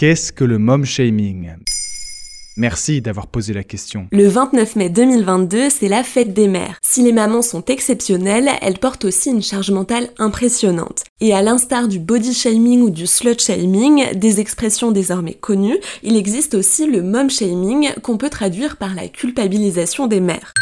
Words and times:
Qu'est-ce 0.00 0.32
que 0.32 0.44
le 0.44 0.56
mom 0.56 0.86
shaming? 0.86 1.50
Merci 2.56 3.02
d'avoir 3.02 3.26
posé 3.26 3.52
la 3.52 3.62
question. 3.62 4.06
Le 4.12 4.28
29 4.28 4.76
mai 4.76 4.88
2022, 4.88 5.68
c'est 5.68 5.88
la 5.88 6.02
fête 6.02 6.32
des 6.32 6.48
mères. 6.48 6.78
Si 6.82 7.02
les 7.02 7.12
mamans 7.12 7.42
sont 7.42 7.62
exceptionnelles, 7.66 8.48
elles 8.62 8.78
portent 8.78 9.04
aussi 9.04 9.28
une 9.28 9.42
charge 9.42 9.70
mentale 9.70 10.08
impressionnante. 10.16 11.04
Et 11.20 11.34
à 11.34 11.42
l'instar 11.42 11.86
du 11.86 11.98
body 11.98 12.32
shaming 12.32 12.80
ou 12.80 12.88
du 12.88 13.06
slut 13.06 13.38
shaming, 13.38 14.14
des 14.14 14.40
expressions 14.40 14.90
désormais 14.90 15.34
connues, 15.34 15.76
il 16.02 16.16
existe 16.16 16.54
aussi 16.54 16.86
le 16.86 17.02
mom 17.02 17.28
shaming 17.28 17.92
qu'on 18.02 18.16
peut 18.16 18.30
traduire 18.30 18.78
par 18.78 18.94
la 18.94 19.06
culpabilisation 19.06 20.06
des 20.06 20.20
mères. 20.20 20.54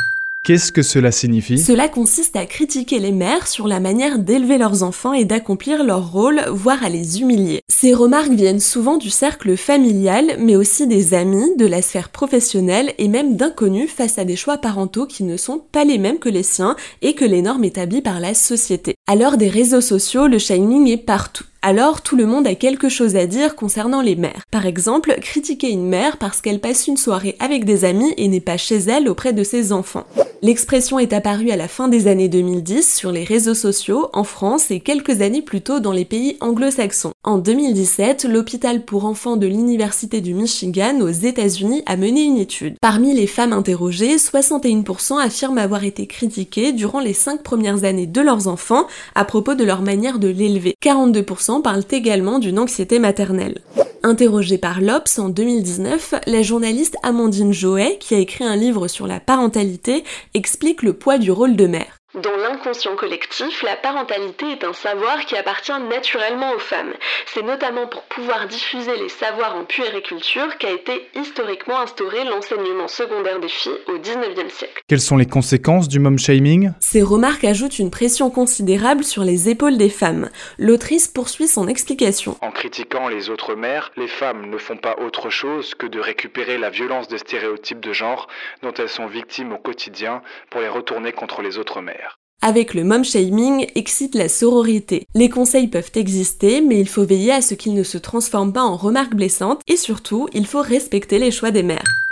Qu'est-ce 0.48 0.72
que 0.72 0.80
cela 0.80 1.12
signifie? 1.12 1.58
Cela 1.58 1.88
consiste 1.88 2.34
à 2.34 2.46
critiquer 2.46 3.00
les 3.00 3.12
mères 3.12 3.46
sur 3.46 3.68
la 3.68 3.80
manière 3.80 4.18
d'élever 4.18 4.56
leurs 4.56 4.82
enfants 4.82 5.12
et 5.12 5.27
d'accomplir 5.27 5.84
leur 5.84 6.10
rôle, 6.10 6.41
voire 6.50 6.82
à 6.82 6.88
les 6.88 7.20
humilier. 7.20 7.60
Ces 7.68 7.92
remarques 7.92 8.32
viennent 8.32 8.58
souvent 8.58 8.96
du 8.96 9.10
cercle 9.10 9.58
familial, 9.58 10.38
mais 10.38 10.56
aussi 10.56 10.86
des 10.86 11.12
amis, 11.12 11.54
de 11.58 11.66
la 11.66 11.82
sphère 11.82 12.08
professionnelle 12.08 12.94
et 12.96 13.08
même 13.08 13.36
d'inconnus 13.36 13.91
face 13.91 14.16
à 14.16 14.24
des 14.24 14.36
choix 14.36 14.56
parentaux 14.56 15.04
qui 15.04 15.22
ne 15.22 15.36
sont 15.36 15.60
pas 15.70 15.84
les 15.84 15.98
mêmes 15.98 16.19
que 16.19 16.30
les 16.30 16.42
siens 16.42 16.76
et 17.02 17.12
que 17.12 17.26
les 17.26 17.42
normes 17.42 17.64
établies 17.64 18.00
par 18.00 18.19
la 18.19 18.32
société. 18.32 18.94
À 19.06 19.16
l'heure 19.16 19.36
des 19.36 19.50
réseaux 19.50 19.82
sociaux, 19.82 20.28
le 20.28 20.38
shaming 20.38 20.88
est 20.88 20.96
partout. 20.96 21.44
Alors 21.60 22.02
tout 22.02 22.16
le 22.16 22.24
monde 22.24 22.46
a 22.46 22.54
quelque 22.54 22.88
chose 22.88 23.16
à 23.16 23.26
dire 23.26 23.56
concernant 23.56 24.00
les 24.00 24.14
mères. 24.14 24.44
Par 24.50 24.64
exemple, 24.64 25.19
critiquer 25.20 25.69
une 25.69 25.88
mère 25.88 26.16
parce 26.16 26.41
qu'elle 26.41 26.60
passe 26.60 26.86
une 26.86 26.96
soirée 26.96 27.36
avec 27.41 27.64
des 27.64 27.84
amis 27.84 28.14
et 28.16 28.28
n'est 28.28 28.41
pas 28.41 28.56
chez 28.56 28.76
elle 28.76 29.08
auprès 29.08 29.32
de 29.32 29.42
ses 29.42 29.72
enfants. 29.72 30.06
L'expression 30.41 31.00
est 31.00 31.12
apparue 31.12 31.50
à 31.50 31.56
la 31.56 31.67
fin 31.67 31.89
des 31.89 32.06
années 32.06 32.28
2010 32.28 32.94
sur 32.94 33.11
les 33.11 33.25
réseaux 33.25 33.55
sociaux 33.55 34.08
en 34.12 34.22
France 34.22 34.70
et 34.70 34.78
quelques 34.78 35.20
années 35.20 35.42
plus 35.42 35.62
tôt 35.62 35.81
dans 35.81 35.91
les 35.91 36.05
pays 36.05 36.36
anglo-saxons. 36.41 37.11
En 37.25 37.39
2017, 37.39 38.25
l'hôpital 38.25 38.84
pour 38.84 39.05
enfants 39.05 39.36
de 39.36 39.48
l'Université 39.48 40.20
du 40.20 40.34
Michigan 40.34 41.00
aux 41.00 41.09
États-Unis 41.09 41.83
a 41.86 41.97
mené 41.97 42.22
une 42.22 42.39
étude. 42.39 42.77
Parmi 42.81 43.14
les 43.14 43.27
femmes 43.27 43.53
interrogées, 43.53 44.16
61% 44.16 45.19
affirment 45.19 45.59
avoir 45.59 45.83
été 45.83 46.06
critiquées 46.06 46.71
durant 46.71 47.00
les 47.00 47.15
5 47.15 47.43
premières 47.43 47.82
années 47.82 48.06
de 48.06 48.21
leurs 48.21 48.47
enfants 48.47 48.87
à 49.16 49.25
propos 49.25 49.56
de 49.56 49.65
leur 49.65 49.82
manière 49.82 50.21
de 50.21 50.28
l'élever. 50.28 50.77
42% 50.81 51.62
parlent 51.62 51.82
également 51.91 52.38
d'une 52.38 52.60
anxiété 52.60 53.00
maternelle. 53.00 53.60
Interrogée 54.08 54.56
par 54.56 54.80
l'Obs 54.80 55.19
en 55.19 55.28
2019, 55.28 56.14
la 56.26 56.41
journaliste 56.41 56.96
Amandine 57.02 57.52
Joet, 57.52 57.98
qui 58.00 58.14
a 58.14 58.19
écrit 58.19 58.42
un 58.42 58.56
livre 58.56 58.88
sur 58.88 59.06
la 59.06 59.20
parentalité, 59.20 60.02
explique 60.32 60.82
le 60.82 60.94
poids 60.94 61.19
du 61.19 61.30
rôle 61.30 61.56
de 61.56 61.66
mère. 61.66 61.98
Dans 62.22 62.36
l'inconscient 62.36 62.96
collectif, 62.96 63.62
la 63.62 63.76
parentalité 63.76 64.50
est 64.50 64.64
un 64.64 64.72
savoir 64.72 65.20
qui 65.26 65.36
appartient 65.36 65.78
naturellement 65.88 66.52
aux 66.52 66.58
femmes. 66.58 66.92
C'est 67.26 67.44
notamment 67.44 67.86
pour 67.86 68.02
pouvoir 68.02 68.48
diffuser 68.48 68.96
les 68.96 69.08
savoirs 69.08 69.54
en 69.54 69.64
puériculture 69.64 70.58
qu'a 70.58 70.70
été 70.70 71.06
historiquement 71.14 71.78
instauré 71.78 72.24
l'enseignement 72.24 72.88
secondaire 72.88 73.38
des 73.38 73.48
filles 73.48 73.78
au 73.86 73.98
19e 73.98 74.50
siècle. 74.50 74.82
Quelles 74.88 75.00
sont 75.00 75.16
les 75.16 75.26
conséquences 75.26 75.86
du 75.86 76.00
mom 76.00 76.18
shaming 76.18 76.72
Ces 76.80 77.02
remarques 77.02 77.44
ajoutent 77.44 77.78
une 77.78 77.90
pression 77.90 78.30
considérable 78.30 79.04
sur 79.04 79.22
les 79.22 79.48
épaules 79.48 79.76
des 79.76 79.90
femmes. 79.90 80.28
L'autrice 80.58 81.06
poursuit 81.06 81.46
son 81.46 81.68
explication. 81.68 82.36
En 82.40 82.50
critiquant 82.50 83.06
les 83.06 83.30
autres 83.30 83.54
mères, 83.54 83.92
les 83.96 84.08
femmes 84.08 84.50
ne 84.50 84.58
font 84.58 84.76
pas 84.76 84.96
autre 84.98 85.30
chose 85.30 85.76
que 85.76 85.86
de 85.86 86.00
récupérer 86.00 86.58
la 86.58 86.70
violence 86.70 87.06
des 87.06 87.18
stéréotypes 87.18 87.80
de 87.80 87.92
genre 87.92 88.26
dont 88.62 88.74
elles 88.74 88.88
sont 88.88 89.06
victimes 89.06 89.52
au 89.52 89.58
quotidien 89.58 90.22
pour 90.50 90.62
les 90.62 90.68
retourner 90.68 91.12
contre 91.12 91.42
les 91.42 91.58
autres 91.58 91.80
mères. 91.80 92.07
Avec 92.41 92.72
le 92.75 92.84
mom 92.84 93.04
shaming 93.04 93.66
excite 93.75 94.15
la 94.15 94.28
sororité. 94.28 95.09
Les 95.16 95.28
conseils 95.28 95.66
peuvent 95.66 95.91
exister, 95.97 96.60
mais 96.60 96.78
il 96.78 96.88
faut 96.88 97.04
veiller 97.04 97.32
à 97.32 97.43
ce 97.43 97.54
qu'ils 97.54 97.75
ne 97.75 97.82
se 97.82 97.99
transforment 97.99 98.53
pas 98.53 98.62
en 98.62 98.76
remarques 98.76 99.16
blessantes 99.16 99.60
et 99.66 99.76
surtout, 99.76 100.28
il 100.32 100.47
faut 100.47 100.62
respecter 100.62 101.19
les 101.19 101.32
choix 101.32 101.50
des 101.50 101.65
mères. 101.65 102.07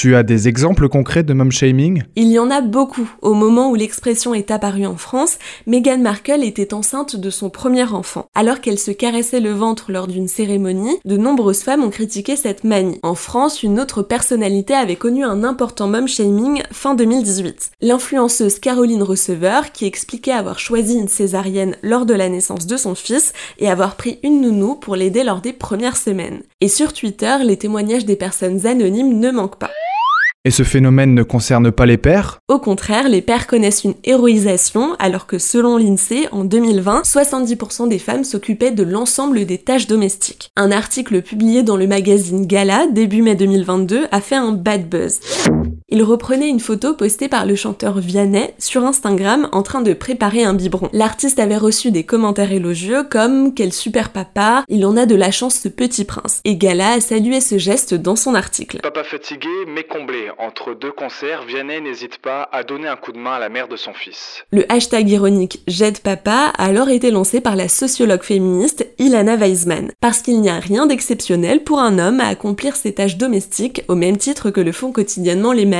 Tu 0.00 0.16
as 0.16 0.22
des 0.22 0.48
exemples 0.48 0.88
concrets 0.88 1.24
de 1.24 1.34
mom 1.34 1.52
shaming? 1.52 2.04
Il 2.16 2.28
y 2.28 2.38
en 2.38 2.50
a 2.50 2.62
beaucoup. 2.62 3.06
Au 3.20 3.34
moment 3.34 3.68
où 3.70 3.74
l'expression 3.74 4.32
est 4.32 4.50
apparue 4.50 4.86
en 4.86 4.96
France, 4.96 5.36
Meghan 5.66 5.98
Markle 5.98 6.42
était 6.42 6.72
enceinte 6.72 7.16
de 7.16 7.28
son 7.28 7.50
premier 7.50 7.82
enfant. 7.82 8.24
Alors 8.34 8.62
qu'elle 8.62 8.78
se 8.78 8.92
caressait 8.92 9.40
le 9.40 9.52
ventre 9.52 9.92
lors 9.92 10.06
d'une 10.06 10.26
cérémonie, 10.26 10.96
de 11.04 11.18
nombreuses 11.18 11.60
femmes 11.60 11.84
ont 11.84 11.90
critiqué 11.90 12.36
cette 12.36 12.64
manie. 12.64 12.98
En 13.02 13.14
France, 13.14 13.62
une 13.62 13.78
autre 13.78 14.00
personnalité 14.00 14.72
avait 14.72 14.96
connu 14.96 15.22
un 15.22 15.44
important 15.44 15.86
mom 15.86 16.08
shaming 16.08 16.62
fin 16.72 16.94
2018. 16.94 17.72
L'influenceuse 17.82 18.58
Caroline 18.58 19.02
Receveur, 19.02 19.70
qui 19.70 19.84
expliquait 19.84 20.32
avoir 20.32 20.58
choisi 20.58 20.94
une 20.94 21.08
césarienne 21.08 21.76
lors 21.82 22.06
de 22.06 22.14
la 22.14 22.30
naissance 22.30 22.66
de 22.66 22.78
son 22.78 22.94
fils 22.94 23.34
et 23.58 23.68
avoir 23.68 23.96
pris 23.96 24.18
une 24.22 24.40
nounou 24.40 24.76
pour 24.76 24.96
l'aider 24.96 25.24
lors 25.24 25.42
des 25.42 25.52
premières 25.52 25.98
semaines. 25.98 26.40
Et 26.62 26.68
sur 26.68 26.94
Twitter, 26.94 27.36
les 27.44 27.58
témoignages 27.58 28.06
des 28.06 28.16
personnes 28.16 28.66
anonymes 28.66 29.18
ne 29.18 29.30
manquent 29.30 29.58
pas. 29.58 29.70
Et 30.46 30.50
ce 30.50 30.62
phénomène 30.62 31.14
ne 31.14 31.22
concerne 31.22 31.70
pas 31.70 31.84
les 31.84 31.98
pères? 31.98 32.38
Au 32.48 32.58
contraire, 32.58 33.10
les 33.10 33.20
pères 33.20 33.46
connaissent 33.46 33.84
une 33.84 33.92
héroïsation, 34.04 34.94
alors 34.98 35.26
que 35.26 35.36
selon 35.36 35.76
l'INSEE, 35.76 36.28
en 36.32 36.44
2020, 36.44 37.02
70% 37.02 37.90
des 37.90 37.98
femmes 37.98 38.24
s'occupaient 38.24 38.70
de 38.70 38.82
l'ensemble 38.82 39.44
des 39.44 39.58
tâches 39.58 39.86
domestiques. 39.86 40.48
Un 40.56 40.72
article 40.72 41.20
publié 41.20 41.62
dans 41.62 41.76
le 41.76 41.86
magazine 41.86 42.46
Gala, 42.46 42.86
début 42.86 43.20
mai 43.20 43.34
2022, 43.34 44.06
a 44.10 44.20
fait 44.22 44.36
un 44.36 44.52
bad 44.52 44.88
buzz. 44.88 45.20
Il 45.92 46.04
reprenait 46.04 46.48
une 46.48 46.60
photo 46.60 46.94
postée 46.94 47.28
par 47.28 47.46
le 47.46 47.56
chanteur 47.56 47.98
Vianney 47.98 48.54
sur 48.58 48.84
Instagram 48.84 49.48
en 49.50 49.64
train 49.64 49.82
de 49.82 49.92
préparer 49.92 50.44
un 50.44 50.54
biberon. 50.54 50.88
L'artiste 50.92 51.40
avait 51.40 51.56
reçu 51.56 51.90
des 51.90 52.04
commentaires 52.04 52.52
élogieux 52.52 53.02
comme 53.02 53.54
quel 53.54 53.72
super 53.72 54.10
papa, 54.10 54.64
il 54.68 54.86
en 54.86 54.96
a 54.96 55.04
de 55.04 55.16
la 55.16 55.32
chance 55.32 55.56
ce 55.56 55.68
petit 55.68 56.04
prince. 56.04 56.42
Et 56.44 56.54
Gala 56.54 56.92
a 56.92 57.00
salué 57.00 57.40
ce 57.40 57.58
geste 57.58 57.94
dans 57.94 58.14
son 58.14 58.36
article. 58.36 58.78
Papa 58.82 59.02
fatigué 59.02 59.48
mais 59.66 59.82
comblé. 59.82 60.28
Entre 60.38 60.74
deux 60.74 60.92
concerts, 60.92 61.42
Vianney 61.42 61.80
n'hésite 61.80 62.18
pas 62.18 62.48
à 62.52 62.62
donner 62.62 62.86
un 62.86 62.94
coup 62.94 63.10
de 63.10 63.18
main 63.18 63.32
à 63.32 63.40
la 63.40 63.48
mère 63.48 63.66
de 63.66 63.76
son 63.76 63.92
fils. 63.92 64.44
Le 64.52 64.70
hashtag 64.72 65.10
ironique 65.10 65.60
J'aide 65.66 65.98
papa 65.98 66.52
a 66.56 66.66
alors 66.66 66.90
été 66.90 67.10
lancé 67.10 67.40
par 67.40 67.56
la 67.56 67.66
sociologue 67.66 68.22
féministe 68.22 68.86
Ilana 69.00 69.34
Weisman. 69.34 69.90
Parce 70.00 70.22
qu'il 70.22 70.40
n'y 70.40 70.50
a 70.50 70.60
rien 70.60 70.86
d'exceptionnel 70.86 71.64
pour 71.64 71.80
un 71.80 71.98
homme 71.98 72.20
à 72.20 72.28
accomplir 72.28 72.76
ses 72.76 72.94
tâches 72.94 73.16
domestiques 73.16 73.82
au 73.88 73.96
même 73.96 74.18
titre 74.18 74.50
que 74.50 74.60
le 74.60 74.70
font 74.70 74.92
quotidiennement 74.92 75.52
les 75.52 75.66
mères. 75.66 75.79